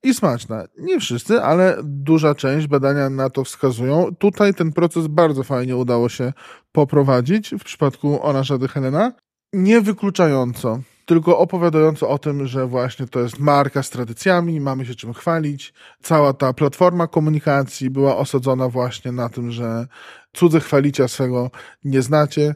i 0.04 0.14
smaczna. 0.14 0.66
Nie 0.78 1.00
wszyscy, 1.00 1.42
ale 1.42 1.78
duża 1.84 2.36
część 2.36 2.68
badania 2.68 3.10
na 3.10 3.30
to 3.30 3.44
wskazują. 3.44 4.16
Tutaj 4.20 4.54
ten 4.54 4.72
proces 4.72 5.08
bardzo 5.08 5.44
fajnie 5.44 5.76
udało 5.76 6.10
się 6.10 6.34
poprowadzić 6.72 7.50
w 7.60 7.64
przypadku 7.64 8.24
oranżady 8.24 8.68
Helena. 8.68 9.12
Nie 9.54 9.82
wykluczająco, 9.82 10.80
tylko 11.06 11.38
opowiadająco 11.38 12.10
o 12.10 12.18
tym, 12.18 12.48
że 12.48 12.68
właśnie 12.68 13.08
to 13.08 13.20
jest 13.20 13.40
marka 13.40 13.84
z 13.84 13.90
tradycjami, 13.90 14.60
mamy 14.60 14.86
się 14.86 14.96
czym 14.96 15.14
chwalić. 15.14 15.74
Cała 16.02 16.34
ta 16.34 16.54
platforma 16.54 17.08
komunikacji 17.08 17.90
była 17.90 18.18
osadzona 18.18 18.70
właśnie 18.70 19.12
na 19.12 19.30
tym, 19.30 19.52
że 19.52 19.88
cudze 20.34 20.60
chwalicia 20.60 21.08
swego 21.08 21.52
nie 21.84 22.02
znacie. 22.02 22.56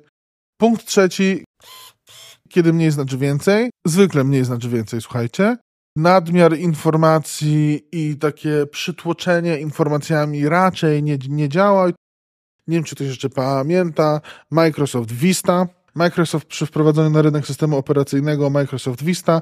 Punkt 0.58 0.86
trzeci, 0.86 1.44
kiedy 2.56 2.74
mniej 2.74 2.92
znaczy 2.92 3.18
więcej, 3.18 3.70
zwykle 3.86 4.24
mniej 4.24 4.46
znaczy 4.46 4.70
więcej, 4.70 5.02
słuchajcie. 5.02 5.58
Nadmiar 5.96 6.58
informacji 6.58 7.88
i 7.92 8.16
takie 8.18 8.66
przytłoczenie 8.66 9.60
informacjami 9.60 10.50
raczej 10.50 11.04
nie, 11.04 11.18
nie 11.30 11.50
działa. 11.50 11.88
Nie 12.68 12.78
wiem, 12.78 12.84
czy 12.84 12.96
ktoś 12.96 13.08
jeszcze 13.08 13.30
pamięta. 13.30 14.22
Microsoft 14.52 15.12
Vista. 15.12 15.68
Microsoft 15.96 16.48
przy 16.48 16.66
wprowadzeniu 16.66 17.10
na 17.10 17.22
rynek 17.22 17.48
systemu 17.48 17.78
operacyjnego 17.78 18.50
Microsoft 18.50 19.04
Vista 19.04 19.42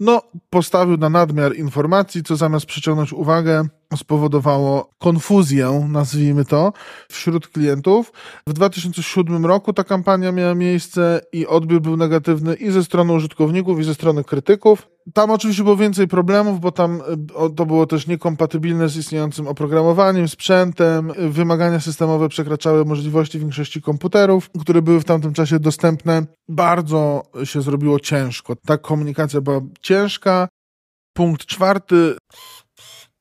no, 0.00 0.22
postawił 0.50 0.96
na 0.96 1.08
nadmiar 1.08 1.56
informacji, 1.56 2.22
co 2.22 2.36
zamiast 2.36 2.66
przyciągnąć 2.66 3.12
uwagę, 3.12 3.68
spowodowało 3.96 4.90
konfuzję, 4.98 5.86
nazwijmy 5.88 6.44
to, 6.44 6.72
wśród 7.08 7.48
klientów. 7.48 8.12
W 8.46 8.52
2007 8.52 9.46
roku 9.46 9.72
ta 9.72 9.84
kampania 9.84 10.32
miała 10.32 10.54
miejsce 10.54 11.20
i 11.32 11.46
odbiór 11.46 11.80
był 11.80 11.96
negatywny 11.96 12.54
i 12.54 12.70
ze 12.70 12.84
strony 12.84 13.12
użytkowników, 13.12 13.80
i 13.80 13.84
ze 13.84 13.94
strony 13.94 14.24
krytyków. 14.24 14.88
Tam 15.14 15.30
oczywiście 15.30 15.64
było 15.64 15.76
więcej 15.76 16.08
problemów, 16.08 16.60
bo 16.60 16.72
tam 16.72 17.00
e, 17.36 17.50
to 17.56 17.66
było 17.66 17.86
też 17.86 18.06
niekompatybilne 18.06 18.88
z 18.88 18.96
istniejącym 18.96 19.48
oprogramowaniem, 19.48 20.28
sprzętem. 20.28 21.12
Wymagania 21.18 21.80
systemowe 21.80 22.28
przekraczały 22.28 22.84
możliwości 22.84 23.38
większości 23.38 23.82
komputerów, 23.82 24.50
które 24.60 24.82
były 24.82 25.00
w 25.00 25.04
tamtym 25.04 25.32
czasie 25.32 25.58
dostępne. 25.58 26.26
Bardzo 26.48 27.22
się 27.44 27.62
zrobiło 27.62 28.00
ciężko. 28.00 28.56
Ta 28.56 28.78
komunikacja 28.78 29.40
była 29.40 29.60
ciężka. 29.88 30.48
Punkt 31.16 31.46
czwarty 31.46 32.16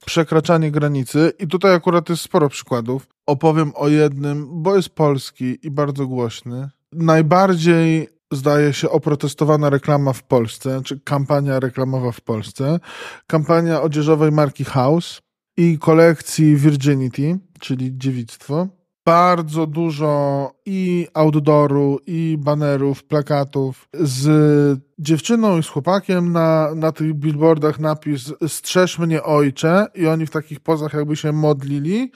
przekraczanie 0.06 0.72
granicy. 0.72 1.34
I 1.40 1.48
tutaj 1.48 1.76
akurat 1.76 2.10
jest 2.10 2.22
sporo 2.22 2.50
przykładów. 2.50 3.08
Opowiem 3.28 3.72
o 3.76 3.88
jednym, 3.88 4.64
bo 4.64 4.76
jest 4.76 4.90
polski 4.90 5.58
i 5.64 5.72
bardzo 5.72 6.08
głośny. 6.08 6.70
Najbardziej 6.94 8.08
zdaje 8.32 8.74
się, 8.74 8.90
oprotestowana 8.90 9.70
reklama 9.70 10.14
w 10.14 10.24
Polsce, 10.24 10.82
czy 10.86 11.00
kampania 11.00 11.60
reklamowa 11.60 12.12
w 12.12 12.22
Polsce. 12.22 12.80
Kampania 13.28 13.82
odzieżowej 13.82 14.32
marki 14.32 14.64
House 14.64 15.22
i 15.58 15.80
kolekcji 15.80 16.56
Virginity, 16.56 17.40
czyli 17.60 17.98
dziewictwo 17.98 18.68
bardzo 19.08 19.68
dużo 19.68 20.52
i 20.66 21.08
outdooru, 21.14 22.00
i 22.08 22.38
banerów, 22.40 23.04
plakatów 23.04 23.88
z 23.94 24.80
dziewczyną 25.00 25.58
i 25.58 25.64
z 25.64 25.68
chłopakiem 25.68 26.32
na, 26.32 26.76
na 26.76 26.92
tych 26.92 27.14
billboardach 27.14 27.80
napis 27.80 28.34
strzeż 28.48 29.00
mnie 29.00 29.24
ojcze 29.24 29.88
i 29.96 30.08
oni 30.08 30.26
w 30.26 30.30
takich 30.30 30.60
pozach 30.60 30.94
jakby 30.94 31.16
się 31.16 31.32
modlili. 31.32 32.12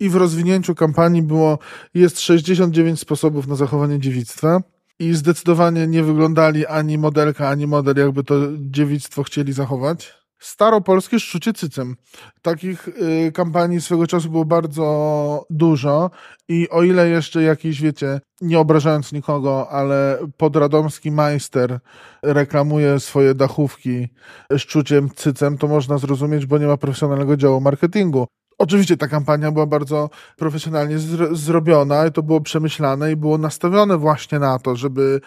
I 0.00 0.08
w 0.08 0.16
rozwinięciu 0.16 0.74
kampanii 0.74 1.22
było 1.22 1.58
jest 1.94 2.20
69 2.20 3.00
sposobów 3.00 3.46
na 3.46 3.54
zachowanie 3.54 3.98
dziewictwa. 3.98 4.62
I 4.98 5.14
zdecydowanie 5.14 5.86
nie 5.86 6.02
wyglądali 6.02 6.66
ani 6.66 6.98
modelka, 6.98 7.48
ani 7.48 7.66
model 7.66 7.96
jakby 7.96 8.24
to 8.24 8.34
dziewictwo 8.58 9.22
chcieli 9.22 9.52
zachować 9.52 10.19
staropolskie 10.40 11.20
szczucie 11.20 11.52
cycem. 11.52 11.96
Takich 12.42 12.88
y, 12.88 13.32
kampanii 13.32 13.80
swego 13.80 14.06
czasu 14.06 14.30
było 14.30 14.44
bardzo 14.44 15.46
dużo 15.50 16.10
i 16.48 16.68
o 16.68 16.82
ile 16.82 17.08
jeszcze 17.08 17.42
jakiś, 17.42 17.82
wiecie, 17.82 18.20
nie 18.40 18.58
obrażając 18.58 19.12
nikogo, 19.12 19.70
ale 19.70 20.18
podradomski 20.36 21.10
majster 21.10 21.78
reklamuje 22.22 23.00
swoje 23.00 23.34
dachówki 23.34 24.08
szczuciem 24.56 25.10
cycem, 25.16 25.58
to 25.58 25.68
można 25.68 25.98
zrozumieć, 25.98 26.46
bo 26.46 26.58
nie 26.58 26.66
ma 26.66 26.76
profesjonalnego 26.76 27.36
działu 27.36 27.60
marketingu. 27.60 28.26
Oczywiście 28.60 28.96
ta 28.96 29.08
kampania 29.08 29.52
była 29.52 29.66
bardzo 29.66 30.10
profesjonalnie 30.36 30.98
zro 30.98 31.36
zrobiona 31.36 32.06
i 32.06 32.12
to 32.12 32.22
było 32.22 32.40
przemyślane 32.40 33.12
i 33.12 33.16
było 33.16 33.38
nastawione 33.38 33.96
właśnie 33.96 34.38
na 34.38 34.58
to, 34.58 34.76
żeby 34.76 35.20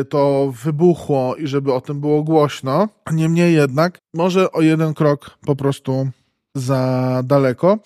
y, 0.00 0.04
to 0.04 0.52
wybuchło 0.64 1.36
i 1.36 1.46
żeby 1.46 1.72
o 1.72 1.80
tym 1.80 2.00
było 2.00 2.22
głośno. 2.22 2.88
Niemniej 3.12 3.54
jednak, 3.54 3.98
może 4.14 4.52
o 4.52 4.60
jeden 4.60 4.94
krok 4.94 5.30
po 5.46 5.56
prostu 5.56 6.08
za 6.54 7.22
daleko. 7.24 7.78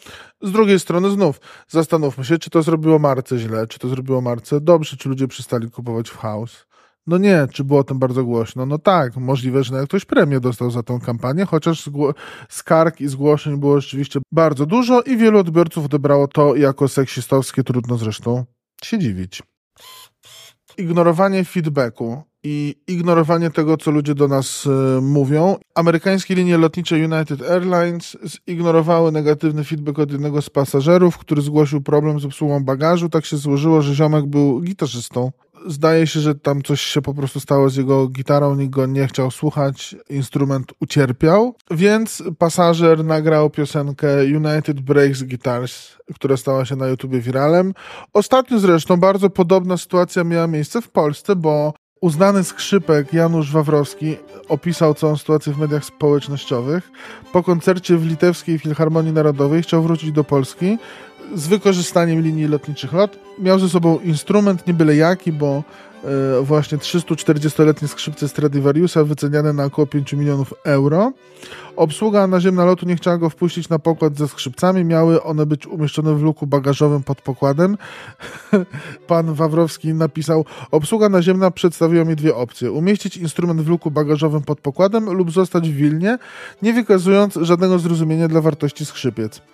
Z 0.42 0.52
drugiej 0.52 0.80
strony 0.80 1.10
znów 1.10 1.40
zastanówmy 1.68 2.24
się, 2.24 2.38
czy 2.38 2.50
to 2.50 2.62
zrobiło 2.62 2.98
Marce 2.98 3.38
źle, 3.38 3.66
czy 3.66 3.78
to 3.78 3.88
zrobiło 3.88 4.20
Marce 4.20 4.60
dobrze, 4.60 4.96
czy 4.96 5.08
ludzie 5.08 5.28
przestali 5.28 5.70
kupować 5.70 6.10
w 6.10 6.16
house. 6.16 6.66
No 7.06 7.18
nie, 7.18 7.46
czy 7.52 7.64
było 7.64 7.80
o 7.80 7.84
tym 7.84 7.98
bardzo 7.98 8.24
głośno? 8.24 8.66
No 8.66 8.78
tak, 8.78 9.16
możliwe, 9.16 9.64
że 9.64 9.84
ktoś 9.84 10.04
premię 10.04 10.40
dostał 10.40 10.70
za 10.70 10.82
tą 10.82 11.00
kampanię, 11.00 11.44
chociaż 11.44 11.90
skarg 12.48 13.00
i 13.00 13.08
zgłoszeń 13.08 13.56
było 13.56 13.80
rzeczywiście 13.80 14.20
bardzo 14.32 14.66
dużo 14.66 15.02
i 15.02 15.16
wielu 15.16 15.38
odbiorców 15.38 15.84
odebrało 15.84 16.28
to 16.28 16.56
jako 16.56 16.88
seksistowskie, 16.88 17.64
trudno 17.64 17.98
zresztą 17.98 18.44
się 18.84 18.98
dziwić. 18.98 19.42
Ignorowanie 20.78 21.44
feedbacku 21.44 22.22
i 22.42 22.76
ignorowanie 22.86 23.50
tego, 23.50 23.76
co 23.76 23.90
ludzie 23.90 24.14
do 24.14 24.28
nas 24.28 24.66
y, 24.66 25.00
mówią. 25.00 25.56
Amerykańskie 25.74 26.34
linie 26.34 26.58
lotnicze 26.58 26.96
United 26.96 27.42
Airlines 27.42 28.16
zignorowały 28.48 29.12
negatywny 29.12 29.64
feedback 29.64 29.98
od 29.98 30.12
jednego 30.12 30.42
z 30.42 30.50
pasażerów, 30.50 31.18
który 31.18 31.42
zgłosił 31.42 31.82
problem 31.82 32.20
z 32.20 32.24
obsługą 32.24 32.64
bagażu. 32.64 33.08
Tak 33.08 33.24
się 33.24 33.36
złożyło, 33.36 33.82
że 33.82 33.94
ziomek 33.94 34.26
był 34.26 34.60
gitarzystą 34.60 35.32
zdaje 35.66 36.06
się, 36.06 36.20
że 36.20 36.34
tam 36.34 36.62
coś 36.62 36.80
się 36.80 37.02
po 37.02 37.14
prostu 37.14 37.40
stało 37.40 37.70
z 37.70 37.76
jego 37.76 38.08
gitarą, 38.08 38.54
nikt 38.54 38.70
go 38.70 38.86
nie 38.86 39.06
chciał 39.06 39.30
słuchać, 39.30 39.96
instrument 40.10 40.72
ucierpiał, 40.80 41.56
więc 41.70 42.22
pasażer 42.38 43.04
nagrał 43.04 43.50
piosenkę 43.50 44.08
United 44.24 44.80
Breaks 44.80 45.22
Guitars, 45.22 45.96
która 46.14 46.36
stała 46.36 46.64
się 46.64 46.76
na 46.76 46.86
YouTubie 46.86 47.20
wiralem. 47.20 47.74
Ostatnio 48.12 48.58
zresztą 48.58 48.96
bardzo 48.96 49.30
podobna 49.30 49.76
sytuacja 49.76 50.24
miała 50.24 50.46
miejsce 50.46 50.82
w 50.82 50.90
Polsce, 50.90 51.36
bo 51.36 51.74
uznany 52.00 52.44
skrzypek 52.44 53.12
Janusz 53.12 53.52
Wawrowski 53.52 54.16
opisał 54.48 54.94
całą 54.94 55.16
sytuację 55.16 55.52
w 55.52 55.58
mediach 55.58 55.84
społecznościowych. 55.84 56.90
Po 57.32 57.42
koncercie 57.42 57.96
w 57.96 58.06
Litewskiej 58.06 58.58
Filharmonii 58.58 59.12
Narodowej 59.12 59.62
chciał 59.62 59.82
wrócić 59.82 60.12
do 60.12 60.24
Polski, 60.24 60.78
z 61.34 61.46
wykorzystaniem 61.46 62.20
linii 62.20 62.46
lotniczych 62.46 62.92
LOT. 62.92 63.18
Miał 63.38 63.58
ze 63.58 63.68
sobą 63.68 63.98
instrument 63.98 64.66
nie 64.66 64.74
byle 64.74 64.96
jaki, 64.96 65.32
bo 65.32 65.62
e, 66.04 66.42
właśnie 66.42 66.78
340-letnie 66.78 67.88
skrzypce 67.88 68.28
Stradivariusa 68.28 69.04
wyceniane 69.04 69.52
na 69.52 69.64
około 69.64 69.86
5 69.86 70.12
milionów 70.12 70.54
euro. 70.64 71.12
Obsługa 71.76 72.26
naziemna 72.26 72.64
lotu 72.64 72.86
nie 72.86 72.96
chciała 72.96 73.18
go 73.18 73.30
wpuścić 73.30 73.68
na 73.68 73.78
pokład 73.78 74.18
ze 74.18 74.28
skrzypcami. 74.28 74.84
Miały 74.84 75.22
one 75.22 75.46
być 75.46 75.66
umieszczone 75.66 76.14
w 76.14 76.22
luku 76.22 76.46
bagażowym 76.46 77.02
pod 77.02 77.22
pokładem. 77.22 77.76
Pan 79.06 79.34
Wawrowski 79.34 79.94
napisał: 79.94 80.44
Obsługa 80.70 81.08
naziemna 81.08 81.50
przedstawiła 81.50 82.04
mi 82.04 82.16
dwie 82.16 82.36
opcje: 82.36 82.72
umieścić 82.72 83.16
instrument 83.16 83.60
w 83.60 83.68
luku 83.68 83.90
bagażowym 83.90 84.42
pod 84.42 84.60
pokładem 84.60 85.10
lub 85.12 85.30
zostać 85.30 85.70
w 85.70 85.74
Wilnie, 85.74 86.18
nie 86.62 86.72
wykazując 86.72 87.38
żadnego 87.42 87.78
zrozumienia 87.78 88.28
dla 88.28 88.40
wartości 88.40 88.84
skrzypiec. 88.84 89.53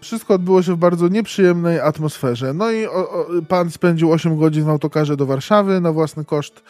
Wszystko 0.00 0.34
odbyło 0.34 0.62
się 0.62 0.74
w 0.74 0.78
bardzo 0.78 1.08
nieprzyjemnej 1.08 1.80
atmosferze. 1.80 2.54
No 2.54 2.70
i 2.70 2.86
o, 2.86 3.10
o, 3.10 3.26
pan 3.48 3.70
spędził 3.70 4.12
8 4.12 4.38
godzin 4.38 4.64
w 4.64 4.68
autokarze 4.68 5.16
do 5.16 5.26
Warszawy 5.26 5.80
na 5.80 5.92
własny 5.92 6.24
koszt, 6.24 6.62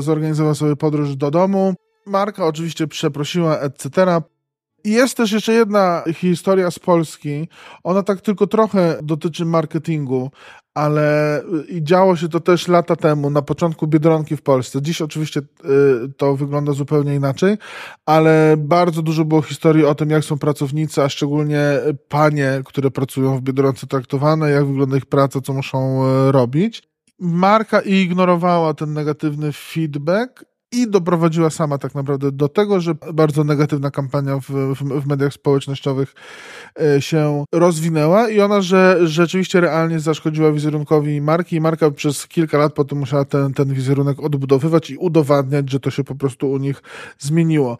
zorganizował 0.00 0.54
sobie 0.54 0.76
podróż 0.76 1.16
do 1.16 1.30
domu. 1.30 1.74
Marka 2.06 2.46
oczywiście 2.46 2.86
przeprosiła, 2.86 3.58
etc. 3.58 4.06
I 4.84 4.90
jest 4.90 5.16
też 5.16 5.32
jeszcze 5.32 5.52
jedna 5.52 6.02
historia 6.14 6.70
z 6.70 6.78
Polski. 6.78 7.48
Ona 7.84 8.02
tak 8.02 8.20
tylko 8.20 8.46
trochę 8.46 8.98
dotyczy 9.02 9.44
marketingu, 9.44 10.30
ale 10.74 11.42
i 11.68 11.84
działo 11.84 12.16
się 12.16 12.28
to 12.28 12.40
też 12.40 12.68
lata 12.68 12.96
temu, 12.96 13.30
na 13.30 13.42
początku 13.42 13.86
Biedronki 13.86 14.36
w 14.36 14.42
Polsce. 14.42 14.82
Dziś 14.82 15.02
oczywiście 15.02 15.40
y, 15.40 15.44
to 16.16 16.36
wygląda 16.36 16.72
zupełnie 16.72 17.14
inaczej, 17.14 17.56
ale 18.06 18.54
bardzo 18.58 19.02
dużo 19.02 19.24
było 19.24 19.42
historii 19.42 19.84
o 19.84 19.94
tym, 19.94 20.10
jak 20.10 20.24
są 20.24 20.38
pracownicy, 20.38 21.02
a 21.02 21.08
szczególnie 21.08 21.60
panie, 22.08 22.62
które 22.64 22.90
pracują 22.90 23.36
w 23.36 23.40
Biedronce 23.40 23.86
traktowane, 23.86 24.50
jak 24.50 24.66
wygląda 24.66 24.96
ich 24.96 25.06
praca, 25.06 25.40
co 25.40 25.52
muszą 25.52 26.04
y, 26.28 26.32
robić. 26.32 26.82
Marka 27.18 27.80
ignorowała 27.80 28.74
ten 28.74 28.92
negatywny 28.92 29.52
feedback 29.52 30.51
i 30.72 30.90
doprowadziła 30.90 31.50
sama 31.50 31.78
tak 31.78 31.94
naprawdę 31.94 32.32
do 32.32 32.48
tego, 32.48 32.80
że 32.80 32.94
bardzo 33.12 33.44
negatywna 33.44 33.90
kampania 33.90 34.38
w, 34.38 34.50
w, 34.50 35.02
w 35.02 35.06
mediach 35.06 35.32
społecznościowych 35.32 36.14
e, 36.80 37.02
się 37.02 37.44
rozwinęła 37.52 38.28
i 38.28 38.40
ona, 38.40 38.60
że 38.60 38.98
rzeczywiście 39.02 39.60
realnie 39.60 40.00
zaszkodziła 40.00 40.52
wizerunkowi 40.52 41.20
marki 41.20 41.56
i 41.56 41.60
marka 41.60 41.90
przez 41.90 42.28
kilka 42.28 42.58
lat 42.58 42.74
potem 42.74 42.98
musiała 42.98 43.24
ten, 43.24 43.54
ten 43.54 43.74
wizerunek 43.74 44.20
odbudowywać 44.20 44.90
i 44.90 44.96
udowadniać, 44.96 45.70
że 45.70 45.80
to 45.80 45.90
się 45.90 46.04
po 46.04 46.14
prostu 46.14 46.50
u 46.50 46.58
nich 46.58 46.82
zmieniło. 47.18 47.78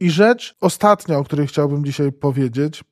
I 0.00 0.10
rzecz 0.10 0.54
ostatnia, 0.60 1.18
o 1.18 1.24
której 1.24 1.46
chciałbym 1.46 1.84
dzisiaj 1.84 2.12
powiedzieć, 2.12 2.84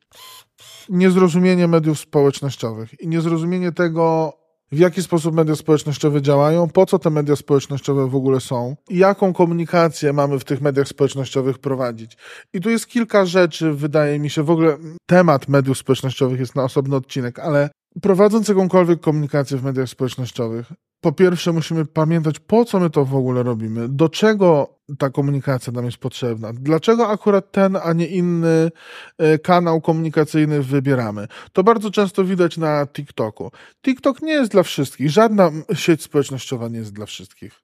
niezrozumienie 0.88 1.68
mediów 1.68 1.98
społecznościowych 1.98 3.00
i 3.00 3.08
niezrozumienie 3.08 3.72
tego, 3.72 4.32
w 4.72 4.78
jaki 4.78 5.02
sposób 5.02 5.34
media 5.34 5.56
społecznościowe 5.56 6.22
działają, 6.22 6.68
po 6.68 6.86
co 6.86 6.98
te 6.98 7.10
media 7.10 7.36
społecznościowe 7.36 8.08
w 8.08 8.14
ogóle 8.14 8.40
są 8.40 8.76
i 8.88 8.98
jaką 8.98 9.32
komunikację 9.32 10.12
mamy 10.12 10.38
w 10.38 10.44
tych 10.44 10.60
mediach 10.60 10.88
społecznościowych 10.88 11.58
prowadzić. 11.58 12.16
I 12.52 12.60
tu 12.60 12.70
jest 12.70 12.86
kilka 12.86 13.26
rzeczy, 13.26 13.72
wydaje 13.72 14.18
mi 14.18 14.30
się, 14.30 14.42
w 14.42 14.50
ogóle 14.50 14.76
temat 15.06 15.48
mediów 15.48 15.78
społecznościowych 15.78 16.40
jest 16.40 16.54
na 16.54 16.64
osobny 16.64 16.96
odcinek, 16.96 17.38
ale 17.38 17.70
prowadząc 18.02 18.48
jakąkolwiek 18.48 19.00
komunikację 19.00 19.56
w 19.56 19.64
mediach 19.64 19.88
społecznościowych, 19.88 20.66
po 21.00 21.12
pierwsze 21.12 21.52
musimy 21.52 21.84
pamiętać, 21.84 22.38
po 22.38 22.64
co 22.64 22.80
my 22.80 22.90
to 22.90 23.04
w 23.04 23.14
ogóle 23.14 23.42
robimy, 23.42 23.88
do 23.88 24.08
czego 24.08 24.78
ta 24.98 25.10
komunikacja 25.10 25.72
nam 25.72 25.84
jest 25.84 25.98
potrzebna, 25.98 26.52
dlaczego 26.52 27.08
akurat 27.08 27.52
ten, 27.52 27.78
a 27.82 27.92
nie 27.92 28.06
inny 28.06 28.70
e, 29.18 29.38
kanał 29.38 29.80
komunikacyjny 29.80 30.62
wybieramy. 30.62 31.28
To 31.52 31.64
bardzo 31.64 31.90
często 31.90 32.24
widać 32.24 32.56
na 32.56 32.86
TikToku. 32.86 33.50
TikTok 33.82 34.22
nie 34.22 34.32
jest 34.32 34.52
dla 34.52 34.62
wszystkich, 34.62 35.10
żadna 35.10 35.50
sieć 35.74 36.02
społecznościowa 36.02 36.68
nie 36.68 36.78
jest 36.78 36.92
dla 36.92 37.06
wszystkich. 37.06 37.60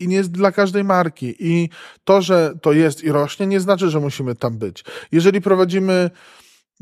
I 0.00 0.08
nie 0.08 0.16
jest 0.16 0.32
dla 0.32 0.52
każdej 0.52 0.84
marki. 0.84 1.34
I 1.38 1.68
to, 2.04 2.22
że 2.22 2.54
to 2.62 2.72
jest 2.72 3.04
i 3.04 3.12
rośnie, 3.12 3.46
nie 3.46 3.60
znaczy, 3.60 3.90
że 3.90 4.00
musimy 4.00 4.34
tam 4.34 4.58
być. 4.58 4.84
Jeżeli 5.12 5.40
prowadzimy 5.40 6.10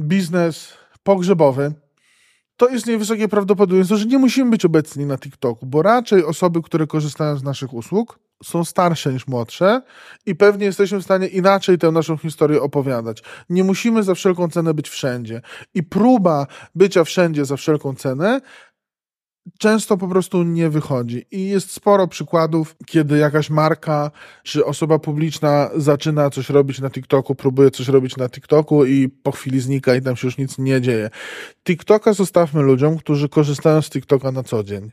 biznes 0.01 0.73
pogrzebowy, 1.03 1.73
to 2.61 2.69
jest 2.69 2.87
niewysokie 2.87 3.29
prawdopodobieństwo, 3.29 3.97
że 3.97 4.07
nie 4.07 4.19
musimy 4.19 4.51
być 4.51 4.65
obecni 4.65 5.07
na 5.07 5.19
TikToku, 5.19 5.67
bo 5.67 5.83
raczej 5.83 6.25
osoby, 6.25 6.63
które 6.63 6.87
korzystają 6.87 7.37
z 7.37 7.43
naszych 7.43 7.75
usług, 7.75 8.19
są 8.45 8.65
starsze 8.65 9.13
niż 9.13 9.27
młodsze 9.27 9.83
i 10.27 10.35
pewnie 10.35 10.67
jesteśmy 10.67 10.99
w 10.99 11.05
stanie 11.05 11.27
inaczej 11.27 11.79
tę 11.79 11.91
naszą 11.91 12.17
historię 12.17 12.63
opowiadać. 12.63 13.23
Nie 13.51 13.65
musimy 13.65 14.03
za 14.03 14.15
wszelką 14.15 14.49
cenę 14.49 14.75
być 14.75 14.89
wszędzie. 14.89 15.41
I 15.75 15.83
próba 15.83 16.47
bycia 16.75 17.05
wszędzie 17.05 17.45
za 17.45 17.57
wszelką 17.57 17.95
cenę 17.95 18.41
często 19.59 19.97
po 19.97 20.09
prostu 20.09 20.43
nie 20.43 20.71
wychodzi. 20.71 21.27
I 21.31 21.49
jest 21.49 21.71
sporo 21.73 22.09
przykładów, 22.09 22.77
kiedy 22.87 23.19
jakaś 23.19 23.51
marka 23.51 24.11
czy 24.43 24.65
osoba 24.65 24.99
publiczna 24.99 25.71
zaczyna 25.77 26.31
coś 26.31 26.51
robić 26.51 26.81
na 26.81 26.91
TikToku, 26.91 27.35
próbuje 27.35 27.71
coś 27.71 27.89
robić 27.89 28.17
na 28.17 28.29
TikToku 28.29 28.85
i 28.85 29.09
po 29.09 29.33
chwili 29.33 29.61
znika 29.61 29.95
i 29.95 30.03
tam 30.03 30.17
się 30.17 30.27
już 30.27 30.39
nic 30.39 30.59
nie 30.59 30.81
dzieje. 30.81 31.11
TikToka 31.65 32.13
zostawmy 32.13 32.63
ludziom, 32.63 32.99
którzy 32.99 33.29
korzystają 33.29 33.83
z 33.83 33.91
TikToka 33.91 34.33
na 34.33 34.43
co 34.43 34.65
dzień. 34.65 34.91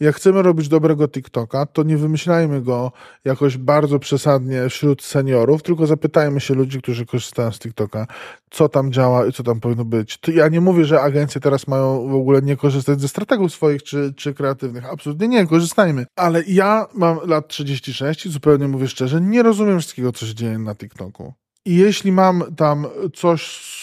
Jak 0.00 0.16
chcemy 0.16 0.42
robić 0.42 0.68
dobrego 0.68 1.08
TikToka, 1.08 1.66
to 1.66 1.82
nie 1.82 1.96
wymyślajmy 1.96 2.62
go 2.62 2.92
jakoś 3.24 3.56
bardzo 3.56 3.98
przesadnie 3.98 4.68
wśród 4.68 5.02
seniorów, 5.02 5.62
tylko 5.62 5.86
zapytajmy 5.86 6.40
się 6.40 6.54
ludzi, 6.54 6.78
którzy 6.78 7.06
korzystają 7.06 7.52
z 7.52 7.58
TikToka, 7.58 8.06
co 8.50 8.68
tam 8.68 8.92
działa 8.92 9.26
i 9.26 9.32
co 9.32 9.42
tam 9.42 9.60
powinno 9.60 9.84
być. 9.84 10.18
Ja 10.34 10.48
nie 10.48 10.60
mówię, 10.60 10.84
że 10.84 11.00
agencje 11.00 11.40
teraz 11.40 11.68
mają 11.68 12.08
w 12.08 12.14
ogóle 12.14 12.42
nie 12.42 12.56
korzystać 12.56 13.00
ze 13.00 13.08
strategów 13.08 13.52
swoich 13.52 13.82
czy, 13.92 14.14
czy 14.16 14.34
kreatywnych. 14.34 14.84
Absolutnie 14.92 15.28
nie, 15.28 15.46
korzystajmy. 15.46 16.06
Ale 16.16 16.42
ja 16.46 16.86
mam 16.94 17.18
lat 17.26 17.48
36 17.48 18.26
i 18.26 18.30
zupełnie 18.30 18.68
mówię 18.68 18.88
szczerze, 18.88 19.20
nie 19.20 19.42
rozumiem 19.42 19.78
wszystkiego, 19.78 20.12
co 20.12 20.26
się 20.26 20.34
dzieje 20.34 20.58
na 20.58 20.74
TikToku. 20.74 21.32
I 21.66 21.76
jeśli 21.76 22.12
mam 22.12 22.42
tam 22.56 22.86
coś 23.14 23.42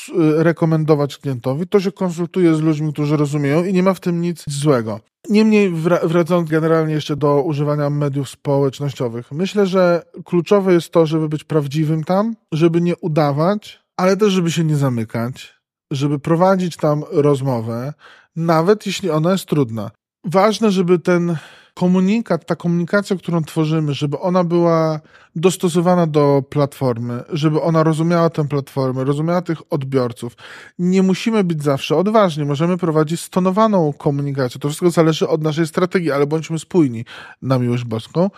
y, 0.09 0.43
rekomendować 0.43 1.17
klientowi, 1.17 1.67
to 1.67 1.79
się 1.79 1.91
konsultuję 1.91 2.55
z 2.55 2.61
ludźmi, 2.61 2.93
którzy 2.93 3.17
rozumieją 3.17 3.63
i 3.63 3.73
nie 3.73 3.83
ma 3.83 3.93
w 3.93 3.99
tym 3.99 4.21
nic 4.21 4.43
złego. 4.47 4.99
Niemniej, 5.29 5.69
wracając 6.03 6.49
generalnie 6.49 6.93
jeszcze 6.93 7.15
do 7.15 7.41
używania 7.41 7.89
mediów 7.89 8.29
społecznościowych, 8.29 9.31
myślę, 9.31 9.65
że 9.65 10.01
kluczowe 10.25 10.73
jest 10.73 10.91
to, 10.91 11.05
żeby 11.05 11.29
być 11.29 11.43
prawdziwym 11.43 12.03
tam, 12.03 12.35
żeby 12.53 12.81
nie 12.81 12.97
udawać, 12.97 13.79
ale 13.97 14.17
też, 14.17 14.33
żeby 14.33 14.51
się 14.51 14.63
nie 14.63 14.75
zamykać, 14.75 15.53
żeby 15.91 16.19
prowadzić 16.19 16.77
tam 16.77 17.03
rozmowę, 17.11 17.93
nawet 18.35 18.85
jeśli 18.85 19.09
ona 19.09 19.31
jest 19.31 19.45
trudna. 19.45 19.91
Ważne, 20.25 20.71
żeby 20.71 20.99
ten 20.99 21.37
komunikat, 21.73 22.45
ta 22.45 22.55
komunikacja, 22.55 23.15
którą 23.15 23.43
tworzymy, 23.43 23.93
żeby 23.93 24.19
ona 24.19 24.43
była 24.43 24.99
dostosowana 25.35 26.07
do 26.07 26.43
platformy, 26.49 27.23
żeby 27.29 27.61
ona 27.61 27.83
rozumiała 27.83 28.29
tę 28.29 28.47
platformę, 28.47 29.03
rozumiała 29.03 29.41
tych 29.41 29.57
odbiorców. 29.69 30.33
Nie 30.79 31.03
musimy 31.03 31.43
być 31.43 31.63
zawsze 31.63 31.95
odważni, 31.95 32.45
możemy 32.45 32.77
prowadzić 32.77 33.21
stonowaną 33.21 33.93
komunikację. 33.93 34.59
To 34.59 34.67
wszystko 34.67 34.89
zależy 34.89 35.27
od 35.27 35.43
naszej 35.43 35.67
strategii, 35.67 36.11
ale 36.11 36.27
bądźmy 36.27 36.59
spójni 36.59 37.05
na 37.41 37.59
miłość 37.59 37.83
boską. 37.83 38.29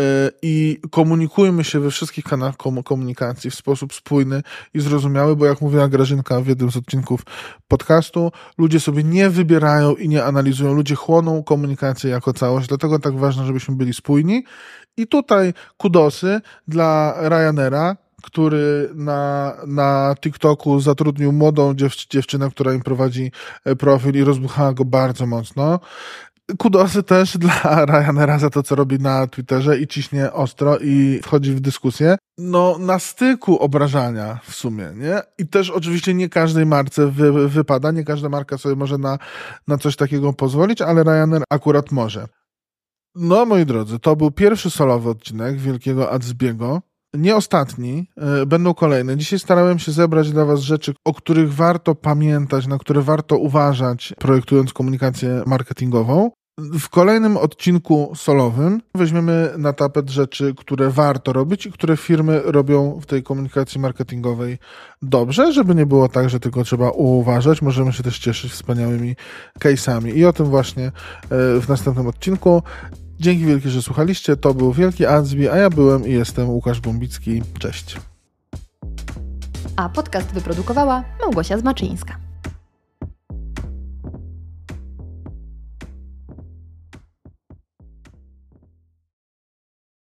E, 0.00 0.30
i 0.42 0.80
komunikujmy 0.90 1.64
się 1.64 1.80
we 1.80 1.90
wszystkich 1.90 2.24
kanałach 2.24 2.56
komunikacji 2.84 3.50
w 3.50 3.54
sposób 3.54 3.94
spójny 3.94 4.42
i 4.74 4.80
zrozumiały, 4.80 5.36
bo 5.36 5.46
jak 5.46 5.60
mówiła 5.60 5.88
Grażynka 5.88 6.40
w 6.40 6.46
jednym 6.46 6.70
z 6.70 6.76
odcinków 6.76 7.20
podcastu, 7.68 8.32
ludzie 8.58 8.80
sobie 8.80 9.04
nie 9.04 9.30
wybierają 9.30 9.94
i 9.94 10.08
nie 10.08 10.24
analizują, 10.24 10.72
ludzie 10.74 10.94
chłoną 10.94 11.42
komunikację 11.42 12.10
jako 12.10 12.32
całość, 12.32 12.68
dlatego 12.68 12.98
tak 12.98 13.16
ważne, 13.16 13.46
żebyśmy 13.46 13.76
byli 13.76 13.94
spójni. 13.94 14.44
I 14.96 15.06
tutaj 15.06 15.52
kudosy 15.76 16.40
dla 16.68 17.14
Ryanaira, 17.28 17.96
który 18.22 18.90
na, 18.94 19.56
na 19.66 20.14
TikToku 20.20 20.80
zatrudnił 20.80 21.32
młodą 21.32 21.74
dziew, 21.74 21.96
dziewczynę, 22.10 22.50
która 22.50 22.72
im 22.72 22.82
prowadzi 22.82 23.32
e, 23.64 23.76
profil 23.76 24.14
i 24.14 24.24
rozbuchała 24.24 24.72
go 24.72 24.84
bardzo 24.84 25.26
mocno 25.26 25.80
kudosy 26.58 27.02
też 27.02 27.38
dla 27.38 27.86
Ryanaira 27.86 28.38
za 28.38 28.50
to, 28.50 28.62
co 28.62 28.74
robi 28.74 28.98
na 28.98 29.26
Twitterze 29.26 29.78
i 29.78 29.86
ciśnie 29.86 30.32
ostro 30.32 30.78
i 30.78 31.20
wchodzi 31.22 31.52
w 31.52 31.60
dyskusję. 31.60 32.16
No, 32.38 32.76
na 32.78 32.98
styku 32.98 33.58
obrażania 33.58 34.38
w 34.44 34.54
sumie, 34.54 34.92
nie? 34.96 35.20
I 35.38 35.46
też 35.46 35.70
oczywiście 35.70 36.14
nie 36.14 36.28
każdej 36.28 36.66
marce 36.66 37.06
wy, 37.06 37.48
wypada, 37.48 37.90
nie 37.90 38.04
każda 38.04 38.28
marka 38.28 38.58
sobie 38.58 38.76
może 38.76 38.98
na, 38.98 39.18
na 39.68 39.78
coś 39.78 39.96
takiego 39.96 40.32
pozwolić, 40.32 40.82
ale 40.82 41.04
Ryanair 41.04 41.42
akurat 41.50 41.92
może. 41.92 42.26
No, 43.14 43.46
moi 43.46 43.66
drodzy, 43.66 43.98
to 43.98 44.16
był 44.16 44.30
pierwszy 44.30 44.70
solowy 44.70 45.10
odcinek 45.10 45.58
Wielkiego 45.58 46.10
Adsbiego. 46.10 46.82
Nie 47.14 47.36
ostatni, 47.36 48.08
e, 48.16 48.46
będą 48.46 48.74
kolejne. 48.74 49.16
Dzisiaj 49.16 49.38
starałem 49.38 49.78
się 49.78 49.92
zebrać 49.92 50.32
dla 50.32 50.44
Was 50.44 50.60
rzeczy, 50.60 50.94
o 51.04 51.14
których 51.14 51.54
warto 51.54 51.94
pamiętać, 51.94 52.66
na 52.66 52.78
które 52.78 53.02
warto 53.02 53.38
uważać, 53.38 54.14
projektując 54.18 54.72
komunikację 54.72 55.42
marketingową. 55.46 56.30
W 56.58 56.88
kolejnym 56.88 57.36
odcinku 57.36 58.12
solowym 58.14 58.82
weźmiemy 58.94 59.54
na 59.58 59.72
tapet 59.72 60.10
rzeczy, 60.10 60.54
które 60.56 60.90
warto 60.90 61.32
robić 61.32 61.66
i 61.66 61.72
które 61.72 61.96
firmy 61.96 62.40
robią 62.44 63.00
w 63.00 63.06
tej 63.06 63.22
komunikacji 63.22 63.80
marketingowej 63.80 64.58
dobrze, 65.02 65.52
żeby 65.52 65.74
nie 65.74 65.86
było 65.86 66.08
tak, 66.08 66.30
że 66.30 66.40
tylko 66.40 66.64
trzeba 66.64 66.90
uważać. 66.90 67.62
Możemy 67.62 67.92
się 67.92 68.02
też 68.02 68.18
cieszyć 68.18 68.52
wspaniałymi 68.52 69.16
case'ami. 69.60 70.16
I 70.16 70.24
o 70.24 70.32
tym 70.32 70.46
właśnie 70.46 70.86
e, 70.86 70.90
w 71.60 71.64
następnym 71.68 72.06
odcinku. 72.06 72.62
Dzięki 73.22 73.44
wielkie, 73.44 73.70
że 73.70 73.82
słuchaliście. 73.82 74.36
To 74.36 74.54
był 74.54 74.72
Wielki 74.72 75.06
Adsby, 75.06 75.52
a 75.52 75.56
ja 75.56 75.70
byłem 75.70 76.06
i 76.06 76.12
jestem 76.12 76.50
Łukasz 76.50 76.80
Gombicki. 76.80 77.42
Cześć. 77.58 77.96
A 79.76 79.88
podcast 79.88 80.32
wyprodukowała 80.32 81.04
Małgosia 81.20 81.58
Zmaczyńska. 81.58 82.16